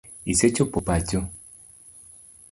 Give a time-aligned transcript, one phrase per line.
[0.31, 1.19] Isechopo pacho?